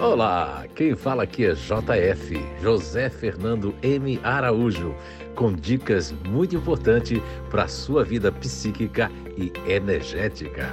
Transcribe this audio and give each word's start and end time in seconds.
Olá, 0.00 0.64
quem 0.76 0.94
fala 0.94 1.24
aqui 1.24 1.44
é 1.44 1.54
JF, 1.54 2.36
José 2.62 3.10
Fernando 3.10 3.74
M. 3.82 4.20
Araújo, 4.22 4.94
com 5.34 5.52
dicas 5.52 6.12
muito 6.12 6.54
importantes 6.54 7.20
para 7.50 7.64
a 7.64 7.68
sua 7.68 8.04
vida 8.04 8.30
psíquica 8.30 9.10
e 9.36 9.52
energética. 9.68 10.72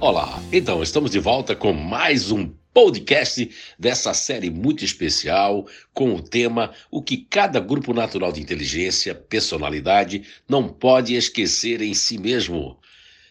Olá, 0.00 0.42
então 0.52 0.82
estamos 0.82 1.12
de 1.12 1.20
volta 1.20 1.54
com 1.54 1.72
mais 1.72 2.32
um 2.32 2.52
podcast 2.74 3.48
dessa 3.78 4.12
série 4.12 4.50
muito 4.50 4.84
especial 4.84 5.64
com 5.94 6.12
o 6.16 6.20
tema 6.20 6.72
O 6.90 7.00
que 7.00 7.18
cada 7.18 7.60
grupo 7.60 7.94
natural 7.94 8.32
de 8.32 8.40
inteligência, 8.40 9.14
personalidade 9.14 10.24
não 10.48 10.68
pode 10.68 11.14
esquecer 11.14 11.80
em 11.80 11.94
si 11.94 12.18
mesmo. 12.18 12.76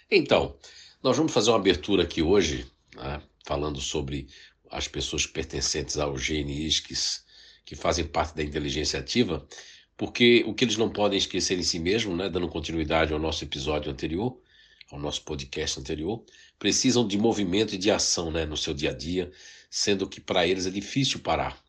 Então, 0.09 0.55
nós 1.04 1.16
vamos 1.18 1.32
fazer 1.32 1.52
uma 1.52 1.58
abertura 1.58 2.04
aqui 2.04 2.22
hoje, 2.22 2.66
né, 2.96 3.22
falando 3.46 3.80
sobre 3.80 4.28
as 4.70 4.88
pessoas 4.88 5.26
pertencentes 5.26 5.98
ao 5.98 6.14
GNIs 6.14 6.80
que, 6.80 6.94
que 7.66 7.76
fazem 7.76 8.06
parte 8.06 8.36
da 8.36 8.44
inteligência 8.44 9.00
ativa, 9.00 9.48
porque 9.96 10.44
o 10.46 10.54
que 10.54 10.66
eles 10.66 10.78
não 10.78 10.90
podem 10.90 11.18
esquecer 11.18 11.58
em 11.58 11.64
si 11.64 11.80
mesmo, 11.80 12.16
né, 12.16 12.30
dando 12.30 12.48
continuidade 12.48 13.14
ao 13.14 13.20
nosso 13.20 13.44
episódio 13.44 13.92
anterior, 13.92 14.40
ao 14.92 15.00
nosso 15.00 15.23
podcast 15.23 15.80
anterior, 15.80 16.23
precisam 16.60 17.08
de 17.08 17.18
movimento 17.18 17.76
e 17.76 17.78
de 17.78 17.92
ação 17.92 18.32
né, 18.32 18.45
no 18.45 18.58
seu 18.58 18.73
dia 18.73 18.92
a 18.92 18.94
dia, 18.94 19.32
sendo 19.70 20.08
que 20.08 20.20
para 20.20 20.48
eles 20.48 20.66
é 20.66 20.72
difícil 20.72 21.20
parar. 21.20 21.62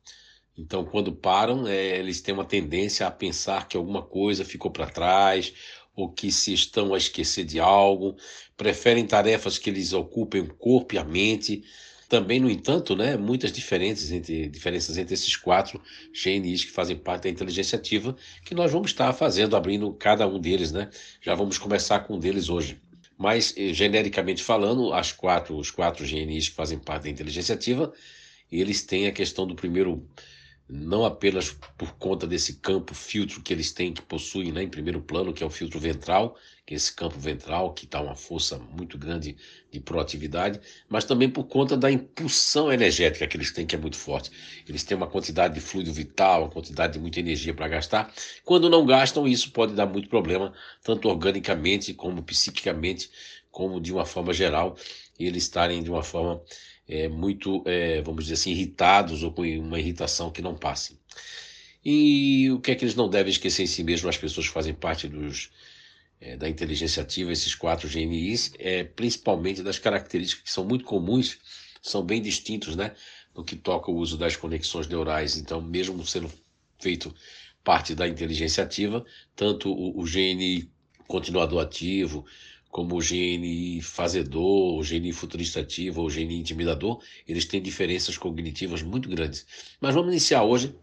Então, 0.56 0.84
quando 0.84 1.12
param, 1.12 1.68
é, 1.68 1.98
eles 1.98 2.20
têm 2.20 2.34
uma 2.34 2.44
tendência 2.44 3.06
a 3.06 3.10
pensar 3.10 3.68
que 3.68 3.76
alguma 3.76 4.02
coisa 4.02 4.44
ficou 4.44 4.72
para 4.72 4.90
trás 4.90 5.54
ou 5.98 6.08
que 6.08 6.30
se 6.30 6.54
estão 6.54 6.94
a 6.94 6.96
esquecer 6.96 7.44
de 7.44 7.58
algo, 7.58 8.16
preferem 8.56 9.04
tarefas 9.04 9.58
que 9.58 9.68
lhes 9.68 9.92
ocupem 9.92 10.42
o 10.42 10.54
corpo 10.54 10.94
e 10.94 10.98
a 10.98 11.04
mente. 11.04 11.64
Também, 12.08 12.38
no 12.38 12.48
entanto, 12.48 12.94
né, 12.94 13.16
muitas 13.16 13.50
diferenças 13.50 14.12
entre, 14.12 14.48
diferenças 14.48 14.96
entre 14.96 15.12
esses 15.14 15.34
quatro 15.34 15.82
GNIs 16.14 16.64
que 16.64 16.70
fazem 16.70 16.96
parte 16.96 17.24
da 17.24 17.30
inteligência 17.30 17.76
ativa, 17.76 18.16
que 18.44 18.54
nós 18.54 18.70
vamos 18.70 18.92
estar 18.92 19.12
fazendo, 19.12 19.56
abrindo 19.56 19.92
cada 19.92 20.26
um 20.26 20.38
deles. 20.38 20.70
Né? 20.70 20.88
Já 21.20 21.34
vamos 21.34 21.58
começar 21.58 21.98
com 22.00 22.14
um 22.14 22.18
deles 22.20 22.48
hoje. 22.48 22.80
Mas, 23.18 23.52
eh, 23.56 23.74
genericamente 23.74 24.44
falando, 24.44 24.92
as 24.94 25.10
quatro, 25.10 25.56
os 25.56 25.72
quatro 25.72 26.06
GNIs 26.06 26.48
que 26.48 26.54
fazem 26.54 26.78
parte 26.78 27.02
da 27.02 27.10
inteligência 27.10 27.56
ativa, 27.56 27.92
eles 28.50 28.84
têm 28.84 29.08
a 29.08 29.12
questão 29.12 29.48
do 29.48 29.56
primeiro 29.56 30.06
não 30.68 31.04
apenas 31.04 31.50
por 31.78 31.94
conta 31.94 32.26
desse 32.26 32.54
campo 32.54 32.94
filtro 32.94 33.40
que 33.40 33.52
eles 33.52 33.72
têm, 33.72 33.92
que 33.92 34.02
possuem 34.02 34.52
né, 34.52 34.62
em 34.62 34.68
primeiro 34.68 35.00
plano, 35.00 35.32
que 35.32 35.42
é 35.42 35.46
o 35.46 35.50
filtro 35.50 35.80
ventral, 35.80 36.36
que 36.66 36.74
é 36.74 36.76
esse 36.76 36.92
campo 36.94 37.18
ventral 37.18 37.72
que 37.72 37.86
dá 37.86 38.02
uma 38.02 38.14
força 38.14 38.58
muito 38.58 38.98
grande 38.98 39.34
de 39.72 39.80
proatividade, 39.80 40.60
mas 40.86 41.04
também 41.04 41.30
por 41.30 41.44
conta 41.44 41.74
da 41.74 41.90
impulsão 41.90 42.70
energética 42.70 43.26
que 43.26 43.36
eles 43.36 43.50
têm, 43.50 43.66
que 43.66 43.74
é 43.74 43.78
muito 43.78 43.96
forte. 43.96 44.30
Eles 44.68 44.84
têm 44.84 44.94
uma 44.94 45.06
quantidade 45.06 45.54
de 45.54 45.60
fluido 45.60 45.90
vital, 45.90 46.42
uma 46.42 46.50
quantidade 46.50 46.92
de 46.92 46.98
muita 46.98 47.20
energia 47.20 47.54
para 47.54 47.68
gastar. 47.68 48.12
Quando 48.44 48.68
não 48.68 48.84
gastam, 48.84 49.26
isso 49.26 49.50
pode 49.50 49.72
dar 49.72 49.86
muito 49.86 50.08
problema, 50.10 50.52
tanto 50.82 51.08
organicamente 51.08 51.94
como 51.94 52.22
psiquicamente, 52.22 53.10
como 53.50 53.80
de 53.80 53.90
uma 53.90 54.04
forma 54.04 54.34
geral, 54.34 54.76
eles 55.18 55.44
estarem 55.44 55.82
de 55.82 55.90
uma 55.90 56.02
forma 56.02 56.42
é, 56.88 57.08
muito, 57.08 57.62
é, 57.66 58.00
vamos 58.02 58.24
dizer 58.24 58.34
assim, 58.34 58.50
irritados 58.50 59.22
ou 59.22 59.30
com 59.30 59.42
uma 59.42 59.78
irritação 59.78 60.30
que 60.30 60.40
não 60.40 60.56
passe. 60.56 60.98
E 61.84 62.50
o 62.50 62.60
que 62.60 62.70
é 62.70 62.74
que 62.74 62.84
eles 62.84 62.94
não 62.94 63.08
devem 63.08 63.30
esquecer 63.30 63.62
em 63.62 63.66
si 63.66 63.84
mesmo, 63.84 64.08
as 64.08 64.16
pessoas 64.16 64.46
que 64.46 64.52
fazem 64.52 64.74
parte 64.74 65.06
dos, 65.06 65.50
é, 66.20 66.36
da 66.36 66.48
inteligência 66.48 67.02
ativa, 67.02 67.32
esses 67.32 67.54
quatro 67.54 67.88
GNIs, 67.88 68.52
é, 68.58 68.84
principalmente 68.84 69.62
das 69.62 69.78
características 69.78 70.44
que 70.44 70.50
são 70.50 70.64
muito 70.64 70.84
comuns, 70.84 71.38
são 71.82 72.02
bem 72.02 72.20
distintos, 72.20 72.74
né, 72.74 72.94
no 73.34 73.44
que 73.44 73.54
toca 73.54 73.90
o 73.90 73.96
uso 73.96 74.16
das 74.16 74.36
conexões 74.36 74.88
neurais. 74.88 75.36
Então, 75.36 75.60
mesmo 75.60 76.04
sendo 76.06 76.30
feito 76.78 77.14
parte 77.62 77.94
da 77.94 78.08
inteligência 78.08 78.64
ativa, 78.64 79.04
tanto 79.36 79.70
o, 79.70 80.00
o 80.00 80.04
GNI 80.04 80.70
continuador 81.06 81.62
ativo, 81.62 82.26
como 82.70 82.96
o 82.96 83.00
GNI 83.00 83.80
fazedor, 83.82 84.78
o 84.78 84.82
GNI 84.82 85.12
futurista 85.12 85.60
ativo 85.60 86.02
ou 86.02 86.06
o 86.06 86.10
GNI 86.10 86.38
intimidador, 86.38 87.00
eles 87.26 87.44
têm 87.44 87.62
diferenças 87.62 88.18
cognitivas 88.18 88.82
muito 88.82 89.08
grandes. 89.08 89.46
Mas 89.80 89.94
vamos 89.94 90.10
iniciar 90.10 90.42
hoje 90.42 90.74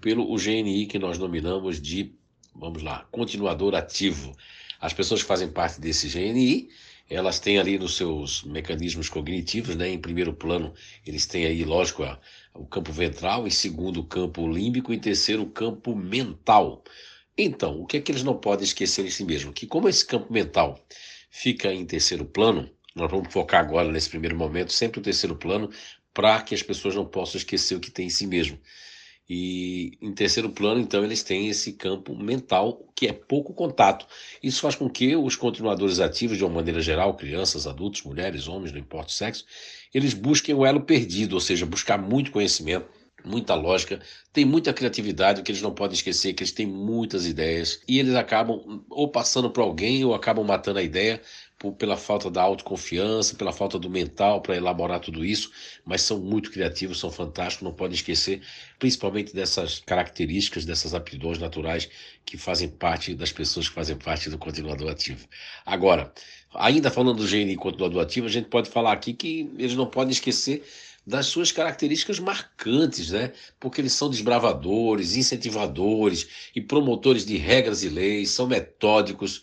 pelo 0.00 0.30
o 0.32 0.36
GNI 0.36 0.86
que 0.86 0.98
nós 0.98 1.18
nominamos 1.18 1.80
de, 1.80 2.14
vamos 2.54 2.82
lá, 2.82 3.06
continuador 3.10 3.74
ativo. 3.74 4.32
As 4.80 4.92
pessoas 4.92 5.22
que 5.22 5.28
fazem 5.28 5.48
parte 5.48 5.80
desse 5.80 6.08
GNI, 6.08 6.68
elas 7.08 7.40
têm 7.40 7.58
ali 7.58 7.78
nos 7.78 7.96
seus 7.96 8.44
mecanismos 8.44 9.08
cognitivos, 9.08 9.76
né, 9.76 9.88
em 9.90 9.98
primeiro 9.98 10.32
plano, 10.32 10.72
eles 11.06 11.26
têm 11.26 11.46
aí, 11.46 11.64
lógico, 11.64 12.02
a, 12.02 12.18
o 12.54 12.66
campo 12.66 12.92
ventral, 12.92 13.46
em 13.46 13.50
segundo, 13.50 14.00
o 14.00 14.04
campo 14.04 14.46
límbico, 14.48 14.92
em 14.92 14.98
terceiro, 14.98 15.42
o 15.42 15.50
campo 15.50 15.94
mental. 15.96 16.82
Então, 17.36 17.80
o 17.80 17.86
que 17.86 17.96
é 17.96 18.00
que 18.00 18.12
eles 18.12 18.22
não 18.22 18.38
podem 18.38 18.64
esquecer 18.64 19.04
em 19.04 19.10
si 19.10 19.24
mesmo? 19.24 19.52
Que 19.52 19.66
como 19.66 19.88
esse 19.88 20.06
campo 20.06 20.32
mental 20.32 20.78
fica 21.34 21.74
em 21.74 21.84
terceiro 21.84 22.24
plano. 22.24 22.70
Nós 22.94 23.10
vamos 23.10 23.32
focar 23.32 23.60
agora, 23.60 23.90
nesse 23.90 24.08
primeiro 24.08 24.36
momento, 24.36 24.72
sempre 24.72 25.00
o 25.00 25.02
terceiro 25.02 25.34
plano, 25.34 25.68
para 26.14 26.40
que 26.40 26.54
as 26.54 26.62
pessoas 26.62 26.94
não 26.94 27.04
possam 27.04 27.38
esquecer 27.38 27.74
o 27.74 27.80
que 27.80 27.90
tem 27.90 28.06
em 28.06 28.10
si 28.10 28.24
mesmo. 28.24 28.56
E 29.28 29.98
em 30.00 30.14
terceiro 30.14 30.48
plano, 30.50 30.80
então, 30.80 31.02
eles 31.02 31.24
têm 31.24 31.48
esse 31.48 31.72
campo 31.72 32.14
mental, 32.14 32.88
que 32.94 33.08
é 33.08 33.12
pouco 33.12 33.52
contato. 33.52 34.06
Isso 34.40 34.60
faz 34.60 34.76
com 34.76 34.88
que 34.88 35.16
os 35.16 35.34
continuadores 35.34 35.98
ativos, 35.98 36.38
de 36.38 36.44
uma 36.44 36.54
maneira 36.54 36.80
geral, 36.80 37.16
crianças, 37.16 37.66
adultos, 37.66 38.04
mulheres, 38.04 38.46
homens, 38.46 38.70
não 38.70 38.78
importa 38.78 39.08
o 39.08 39.12
sexo, 39.12 39.44
eles 39.92 40.14
busquem 40.14 40.54
o 40.54 40.64
elo 40.64 40.82
perdido, 40.82 41.32
ou 41.32 41.40
seja, 41.40 41.66
buscar 41.66 41.98
muito 41.98 42.30
conhecimento, 42.30 42.86
muita 43.24 43.54
lógica, 43.54 44.00
tem 44.32 44.44
muita 44.44 44.72
criatividade, 44.72 45.42
que 45.42 45.50
eles 45.50 45.62
não 45.62 45.72
podem 45.72 45.94
esquecer 45.94 46.34
que 46.34 46.42
eles 46.42 46.52
têm 46.52 46.66
muitas 46.66 47.26
ideias 47.26 47.80
e 47.88 47.98
eles 47.98 48.14
acabam 48.14 48.84
ou 48.90 49.08
passando 49.08 49.50
para 49.50 49.62
alguém 49.62 50.04
ou 50.04 50.14
acabam 50.14 50.46
matando 50.46 50.78
a 50.78 50.82
ideia 50.82 51.20
por, 51.58 51.72
pela 51.72 51.96
falta 51.96 52.30
da 52.30 52.42
autoconfiança, 52.42 53.36
pela 53.36 53.52
falta 53.52 53.78
do 53.78 53.88
mental 53.88 54.42
para 54.42 54.56
elaborar 54.56 55.00
tudo 55.00 55.24
isso, 55.24 55.50
mas 55.84 56.02
são 56.02 56.20
muito 56.20 56.50
criativos, 56.50 57.00
são 57.00 57.10
fantásticos, 57.10 57.64
não 57.64 57.72
podem 57.72 57.94
esquecer, 57.94 58.42
principalmente 58.78 59.34
dessas 59.34 59.78
características, 59.80 60.64
dessas 60.64 60.94
aptidões 60.94 61.38
naturais 61.38 61.88
que 62.24 62.36
fazem 62.36 62.68
parte 62.68 63.14
das 63.14 63.32
pessoas 63.32 63.68
que 63.68 63.74
fazem 63.74 63.96
parte 63.96 64.28
do 64.28 64.36
continuador 64.36 64.90
ativo. 64.90 65.26
Agora, 65.64 66.12
ainda 66.54 66.90
falando 66.90 67.18
do 67.18 67.28
GNI 67.28 67.56
continuador 67.56 68.02
ativo, 68.02 68.26
a 68.26 68.30
gente 68.30 68.48
pode 68.48 68.70
falar 68.70 68.92
aqui 68.92 69.12
que 69.12 69.50
eles 69.58 69.74
não 69.74 69.86
podem 69.86 70.12
esquecer 70.12 70.64
das 71.06 71.26
suas 71.26 71.52
características 71.52 72.18
marcantes, 72.18 73.10
né? 73.10 73.32
Porque 73.60 73.80
eles 73.80 73.92
são 73.92 74.08
desbravadores, 74.08 75.16
incentivadores 75.16 76.26
e 76.54 76.60
promotores 76.60 77.26
de 77.26 77.36
regras 77.36 77.82
e 77.82 77.88
leis, 77.88 78.30
são 78.30 78.46
metódicos, 78.46 79.42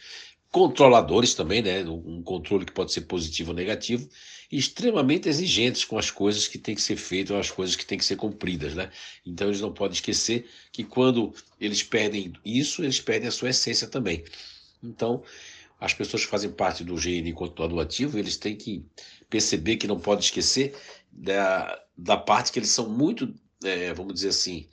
controladores 0.52 1.34
também, 1.34 1.62
né? 1.62 1.84
Um 1.84 2.22
controle 2.24 2.66
que 2.66 2.72
pode 2.72 2.92
ser 2.92 3.02
positivo 3.02 3.52
ou 3.52 3.56
negativo, 3.56 4.10
e 4.52 4.58
extremamente 4.58 5.30
exigentes 5.30 5.86
com 5.86 5.98
as 5.98 6.12
coisas 6.12 6.48
que 6.48 6.58
têm 6.58 6.76
que 6.76 6.82
ser 6.82 6.98
feitas, 6.98 7.38
as 7.38 7.52
coisas 7.52 7.76
que 7.76 7.86
têm 7.86 7.98
que 7.98 8.04
ser 8.04 8.18
cumpridas, 8.18 8.74
né? 8.74 8.90
Então 9.26 9.48
eles 9.48 9.62
não 9.62 9.72
podem 9.72 9.94
esquecer 9.94 10.50
que 10.72 10.84
quando 10.84 11.34
eles 11.60 11.82
perdem 11.84 12.34
isso, 12.44 12.84
eles 12.84 13.00
perdem 13.00 13.30
a 13.30 13.32
sua 13.32 13.50
essência 13.52 13.88
também. 13.88 14.26
Então, 14.84 15.24
as 15.82 15.96
pessoas 15.96 16.24
que 16.24 16.30
fazem 16.30 16.52
parte 16.52 16.84
do 16.84 16.94
GNI 16.94 17.34
continuador 17.34 17.82
ativo, 17.82 18.20
eles 18.20 18.38
têm 18.38 18.56
que 18.56 18.86
perceber 19.28 19.78
que 19.78 19.88
não 19.88 20.00
podem 20.00 20.24
esquecer 20.24 20.78
da, 21.12 21.84
da 21.98 22.16
parte 22.16 22.52
que 22.52 22.60
eles 22.60 22.70
são 22.70 22.88
muito, 22.88 23.34
é, 23.64 23.92
vamos 23.92 24.14
dizer 24.14 24.30
assim, 24.30 24.70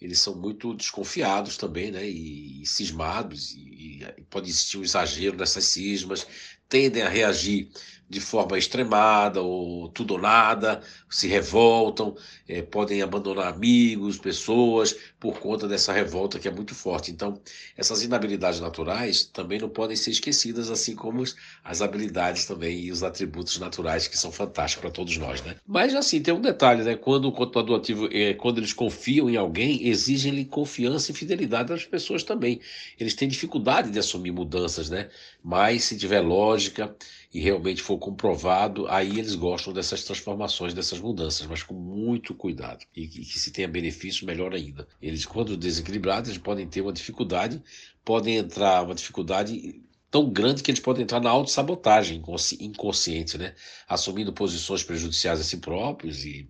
eles 0.00 0.18
são 0.20 0.34
muito 0.34 0.72
desconfiados 0.72 1.58
também, 1.58 1.90
né? 1.90 2.08
E, 2.08 2.62
e 2.62 2.66
cismados, 2.66 3.52
e, 3.52 4.02
e, 4.02 4.22
pode 4.30 4.48
existir 4.48 4.78
um 4.78 4.82
exagero 4.82 5.36
nessas 5.36 5.66
cismas, 5.66 6.26
tendem 6.66 7.02
a 7.02 7.10
reagir 7.10 7.68
de 8.12 8.20
forma 8.20 8.58
extremada 8.58 9.40
ou 9.40 9.88
tudo 9.88 10.12
ou 10.12 10.20
nada, 10.20 10.82
se 11.08 11.26
revoltam, 11.26 12.14
é, 12.46 12.60
podem 12.60 13.00
abandonar 13.00 13.48
amigos, 13.48 14.18
pessoas, 14.18 14.94
por 15.18 15.40
conta 15.40 15.66
dessa 15.66 15.94
revolta 15.94 16.38
que 16.38 16.46
é 16.46 16.50
muito 16.50 16.74
forte. 16.74 17.10
Então, 17.10 17.40
essas 17.74 18.02
inabilidades 18.02 18.60
naturais 18.60 19.24
também 19.24 19.58
não 19.58 19.70
podem 19.70 19.96
ser 19.96 20.10
esquecidas, 20.10 20.70
assim 20.70 20.94
como 20.94 21.24
as 21.64 21.80
habilidades 21.80 22.44
também 22.44 22.80
e 22.80 22.92
os 22.92 23.02
atributos 23.02 23.58
naturais 23.58 24.06
que 24.06 24.18
são 24.18 24.30
fantásticos 24.30 24.82
para 24.82 24.90
todos 24.90 25.16
nós, 25.16 25.40
né? 25.42 25.56
Mas, 25.66 25.94
assim, 25.94 26.20
tem 26.20 26.34
um 26.34 26.40
detalhe, 26.40 26.82
né? 26.82 26.94
Quando 26.94 27.24
o 27.28 27.32
continuador 27.32 27.78
ativo, 27.78 28.10
é, 28.12 28.34
quando 28.34 28.58
eles 28.58 28.74
confiam 28.74 29.30
em 29.30 29.38
alguém, 29.38 29.88
exigem-lhe 29.88 30.44
confiança 30.44 31.12
e 31.12 31.14
fidelidade 31.14 31.70
das 31.70 31.86
pessoas 31.86 32.22
também. 32.22 32.60
Eles 33.00 33.14
têm 33.14 33.26
dificuldade 33.26 33.90
de 33.90 33.98
assumir 33.98 34.32
mudanças, 34.32 34.90
né? 34.90 35.08
Mas, 35.42 35.84
se 35.84 35.96
tiver 35.96 36.20
lógica 36.20 36.94
e 37.32 37.40
realmente 37.40 37.80
for 37.80 37.96
comprovado, 37.98 38.86
aí 38.88 39.18
eles 39.18 39.34
gostam 39.34 39.72
dessas 39.72 40.04
transformações, 40.04 40.74
dessas 40.74 41.00
mudanças, 41.00 41.46
mas 41.46 41.62
com 41.62 41.72
muito 41.74 42.34
cuidado. 42.34 42.84
E 42.94 43.08
que, 43.08 43.24
que 43.24 43.38
se 43.38 43.50
tenha 43.50 43.66
benefício, 43.66 44.26
melhor 44.26 44.54
ainda. 44.54 44.86
Eles, 45.00 45.24
quando 45.24 45.56
desequilibrados, 45.56 46.28
eles 46.28 46.42
podem 46.42 46.66
ter 46.66 46.82
uma 46.82 46.92
dificuldade, 46.92 47.62
podem 48.04 48.36
entrar 48.36 48.84
uma 48.84 48.94
dificuldade 48.94 49.80
tão 50.10 50.28
grande 50.28 50.62
que 50.62 50.70
eles 50.70 50.80
podem 50.80 51.04
entrar 51.04 51.20
na 51.20 51.30
autossabotagem 51.30 52.22
inconsciente, 52.60 53.38
né? 53.38 53.54
Assumindo 53.88 54.30
posições 54.30 54.84
prejudiciais 54.84 55.40
a 55.40 55.44
si 55.44 55.56
próprios 55.56 56.26
e 56.26 56.46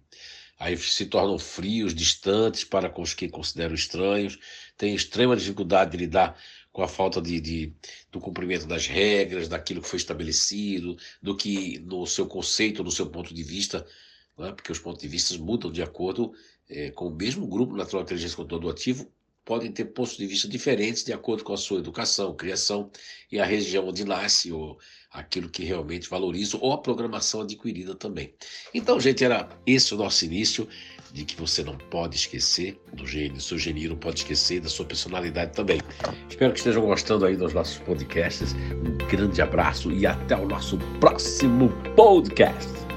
aí 0.58 0.76
se 0.76 1.06
tornam 1.06 1.38
frios, 1.38 1.94
distantes 1.94 2.64
para 2.64 2.90
com 2.90 3.02
os 3.02 3.14
que 3.14 3.28
consideram 3.28 3.74
estranhos, 3.74 4.36
têm 4.76 4.96
extrema 4.96 5.36
dificuldade 5.36 5.92
de 5.92 5.96
lidar 5.98 6.36
com 6.72 6.82
a 6.82 6.88
falta 6.88 7.20
de, 7.20 7.40
de, 7.40 7.72
do 8.10 8.18
cumprimento 8.18 8.66
das 8.66 8.86
regras, 8.86 9.48
daquilo 9.48 9.82
que 9.82 9.88
foi 9.88 9.98
estabelecido, 9.98 10.96
do 11.20 11.36
que 11.36 11.78
no 11.80 12.06
seu 12.06 12.26
conceito, 12.26 12.82
no 12.82 12.90
seu 12.90 13.06
ponto 13.06 13.34
de 13.34 13.42
vista, 13.42 13.86
né? 14.38 14.52
porque 14.52 14.72
os 14.72 14.78
pontos 14.78 15.02
de 15.02 15.08
vista 15.08 15.36
mudam 15.38 15.70
de 15.70 15.82
acordo 15.82 16.32
é, 16.68 16.90
com 16.90 17.08
o 17.08 17.14
mesmo 17.14 17.46
grupo 17.46 17.76
natural 17.76 18.02
de 18.02 18.08
inteligência 18.08 18.36
controle 18.36 18.70
ativo, 18.70 19.10
podem 19.44 19.70
ter 19.70 19.86
pontos 19.86 20.16
de 20.16 20.26
vista 20.26 20.48
diferentes 20.48 21.04
de 21.04 21.12
acordo 21.12 21.44
com 21.44 21.52
a 21.52 21.56
sua 21.56 21.78
educação, 21.78 22.34
criação 22.34 22.90
e 23.30 23.38
a 23.40 23.44
região 23.44 23.88
onde 23.88 24.04
nasce, 24.04 24.52
ou 24.52 24.78
aquilo 25.10 25.50
que 25.50 25.64
realmente 25.64 26.08
valoriza, 26.08 26.56
ou 26.60 26.72
a 26.72 26.78
programação 26.78 27.42
adquirida 27.42 27.94
também. 27.94 28.34
Então, 28.72 29.00
gente, 29.00 29.24
era 29.24 29.48
esse 29.66 29.92
o 29.94 29.98
nosso 29.98 30.24
início 30.24 30.68
de 31.12 31.24
que 31.24 31.38
você 31.38 31.62
não 31.62 31.76
pode 31.76 32.16
esquecer 32.16 32.80
do 32.92 33.06
gênio, 33.06 33.40
seu 33.40 33.58
gênio 33.58 33.90
não 33.90 33.96
pode 33.96 34.20
esquecer 34.20 34.60
da 34.60 34.68
sua 34.68 34.86
personalidade 34.86 35.52
também. 35.52 35.80
Espero 36.28 36.52
que 36.52 36.58
estejam 36.58 36.82
gostando 36.84 37.26
aí 37.26 37.36
dos 37.36 37.52
nossos 37.52 37.78
podcasts. 37.78 38.54
Um 38.54 38.96
grande 39.08 39.42
abraço 39.42 39.92
e 39.92 40.06
até 40.06 40.36
o 40.36 40.46
nosso 40.46 40.78
próximo 40.98 41.68
podcast. 41.94 42.91